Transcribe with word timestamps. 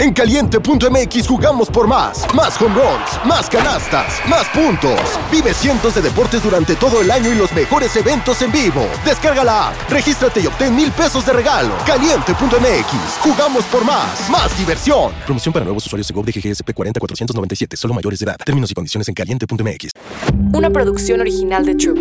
En 0.00 0.14
caliente.mx 0.14 1.28
jugamos 1.28 1.68
por 1.68 1.86
más. 1.86 2.24
Más 2.34 2.58
home 2.58 2.74
runs, 2.74 3.26
más 3.26 3.50
canastas, 3.50 4.18
más 4.30 4.48
puntos. 4.48 4.98
Vive 5.30 5.52
cientos 5.52 5.94
de 5.94 6.00
deportes 6.00 6.42
durante 6.42 6.74
todo 6.74 7.02
el 7.02 7.10
año 7.10 7.30
y 7.30 7.34
los 7.34 7.52
mejores 7.52 7.94
eventos 7.96 8.40
en 8.40 8.50
vivo. 8.50 8.88
Descarga 9.04 9.44
la 9.44 9.68
app, 9.68 9.90
regístrate 9.90 10.40
y 10.40 10.46
obtén 10.46 10.74
mil 10.74 10.90
pesos 10.90 11.26
de 11.26 11.34
regalo. 11.34 11.74
Caliente.mx, 11.84 13.18
jugamos 13.20 13.64
por 13.66 13.84
más. 13.84 14.30
Más 14.30 14.56
diversión. 14.56 15.12
Promoción 15.26 15.52
para 15.52 15.66
nuevos 15.66 15.84
usuarios 15.84 16.08
de 16.08 16.14
GOV 16.14 16.24
de 16.24 16.32
GGSP 16.32 16.72
40497, 16.72 17.76
solo 17.76 17.92
mayores 17.92 18.20
de 18.20 18.24
edad. 18.24 18.36
Términos 18.42 18.70
y 18.70 18.74
condiciones 18.74 19.06
en 19.06 19.14
caliente.mx. 19.14 19.90
Una 20.54 20.70
producción 20.70 21.20
original 21.20 21.66
de 21.66 21.74
Troop. 21.74 21.98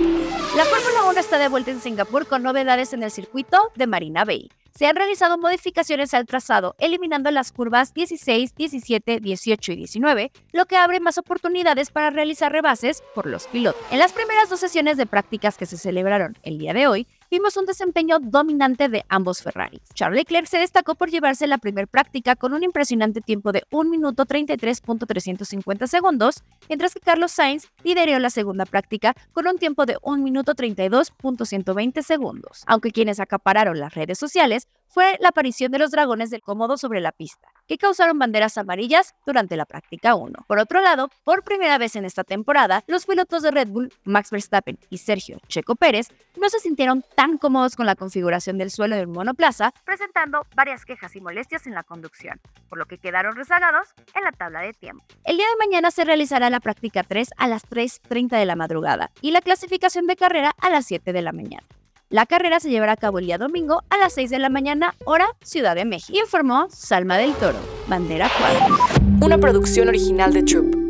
La 0.55 0.63
Fórmula 0.63 1.03
1 1.09 1.19
está 1.19 1.37
de 1.37 1.49
vuelta 1.49 1.71
en 1.71 1.81
Singapur 1.81 2.27
con 2.27 2.43
novedades 2.43 2.93
en 2.93 3.03
el 3.03 3.11
circuito 3.11 3.57
de 3.75 3.87
Marina 3.87 4.23
Bay 4.23 4.49
se 4.79 4.87
han 4.87 4.95
realizado 4.95 5.37
modificaciones 5.37 6.13
al 6.13 6.25
trazado, 6.25 6.73
eliminando 6.79 7.29
las 7.31 7.51
curvas 7.51 7.93
16, 7.93 8.55
17, 8.55 9.19
18 9.19 9.73
y 9.73 9.75
19, 9.75 10.31
lo 10.53 10.65
que 10.67 10.77
abre 10.77 11.01
más 11.01 11.17
oportunidades 11.17 11.91
para 11.91 12.11
realizar 12.11 12.49
rebases 12.49 13.03
por 13.13 13.25
los 13.25 13.47
pilotos. 13.47 13.81
En 13.91 13.99
las 13.99 14.13
primeras 14.13 14.49
dos 14.49 14.61
sesiones 14.61 14.95
de 14.95 15.05
prácticas 15.05 15.57
que 15.57 15.65
se 15.65 15.75
celebraron 15.75 16.37
el 16.43 16.59
día 16.59 16.73
de 16.73 16.87
hoy, 16.87 17.07
vimos 17.31 17.57
un 17.57 17.65
desempeño 17.65 18.19
dominante 18.19 18.89
de 18.89 19.05
ambos 19.07 19.41
Ferraris. 19.41 19.81
Charles 19.93 20.19
Leclerc 20.19 20.47
se 20.47 20.57
destacó 20.57 20.95
por 20.95 21.09
llevarse 21.09 21.47
la 21.47 21.57
primera 21.57 21.87
práctica 21.87 22.35
con 22.35 22.53
un 22.53 22.63
impresionante 22.63 23.21
tiempo 23.21 23.51
de 23.51 23.63
1 23.71 23.89
minuto 23.89 24.25
33.350 24.25 25.87
segundos, 25.87 26.43
mientras 26.67 26.93
que 26.93 26.99
Carlos 26.99 27.31
Sainz 27.31 27.67
lideró 27.83 28.17
la 28.19 28.29
segunda 28.29 28.65
práctica 28.65 29.15
con 29.31 29.47
un 29.47 29.57
tiempo 29.57 29.85
de 29.85 29.97
1 30.01 30.23
minuto 30.23 30.53
32.120 30.53 32.01
segundos. 32.01 32.63
Aunque 32.65 32.91
quienes 32.91 33.19
acapararon 33.19 33.79
las 33.79 33.93
redes 33.93 34.17
sociales 34.17 34.67
fue 34.89 35.17
la 35.21 35.29
aparición 35.29 35.71
de 35.71 35.79
los 35.79 35.91
dragones 35.91 36.29
del 36.29 36.41
cómodo 36.41 36.77
sobre 36.77 36.99
la 36.99 37.11
pista, 37.11 37.47
que 37.67 37.77
causaron 37.77 38.19
banderas 38.19 38.57
amarillas 38.57 39.15
durante 39.25 39.55
la 39.55 39.65
práctica 39.65 40.15
1. 40.15 40.45
Por 40.47 40.59
otro 40.59 40.81
lado, 40.81 41.09
por 41.23 41.43
primera 41.43 41.77
vez 41.77 41.95
en 41.95 42.05
esta 42.05 42.23
temporada, 42.23 42.83
los 42.87 43.05
pilotos 43.05 43.43
de 43.43 43.51
Red 43.51 43.69
Bull, 43.69 43.93
Max 44.03 44.31
Verstappen 44.31 44.77
y 44.89 44.97
Sergio 44.97 45.39
Checo 45.47 45.75
Pérez, 45.75 46.07
no 46.37 46.49
se 46.49 46.59
sintieron 46.59 47.03
tan 47.15 47.37
cómodos 47.37 47.75
con 47.75 47.85
la 47.85 47.95
configuración 47.95 48.57
del 48.57 48.71
suelo 48.71 48.95
del 48.95 49.07
monoplaza, 49.07 49.73
presentando 49.85 50.45
varias 50.55 50.85
quejas 50.85 51.15
y 51.15 51.21
molestias 51.21 51.67
en 51.67 51.75
la 51.75 51.83
conducción, 51.83 52.39
por 52.67 52.77
lo 52.77 52.85
que 52.85 52.97
quedaron 52.97 53.35
rezagados 53.35 53.89
en 54.15 54.23
la 54.23 54.31
tabla 54.31 54.61
de 54.61 54.73
tiempo. 54.73 55.05
El 55.23 55.37
día 55.37 55.45
de 55.47 55.65
mañana 55.67 55.91
se 55.91 56.05
realizará 56.05 56.49
la 56.49 56.59
práctica 56.59 57.03
3 57.03 57.29
a 57.37 57.47
las 57.47 57.63
3.30 57.69 58.37
de 58.37 58.45
la 58.45 58.55
madrugada 58.55 59.11
y 59.21 59.31
la 59.31 59.41
clasificación 59.41 60.07
de 60.07 60.15
carrera 60.15 60.55
a 60.59 60.69
las 60.69 60.85
7 60.85 61.13
de 61.13 61.21
la 61.21 61.31
mañana. 61.31 61.67
La 62.11 62.25
carrera 62.25 62.59
se 62.59 62.71
llevará 62.71 62.93
a 62.93 62.97
cabo 62.97 63.19
el 63.19 63.27
día 63.27 63.37
domingo 63.37 63.83
a 63.91 63.97
las 63.97 64.13
6 64.13 64.31
de 64.31 64.39
la 64.39 64.49
mañana, 64.49 64.95
hora 65.05 65.27
Ciudad 65.43 65.75
de 65.75 65.85
México. 65.85 66.17
Informó 66.17 66.67
Salma 66.71 67.19
del 67.19 67.35
Toro, 67.35 67.59
Bandera 67.87 68.27
4. 68.57 68.77
Una 69.21 69.37
producción 69.37 69.89
original 69.89 70.33
de 70.33 70.41
Troop. 70.41 70.88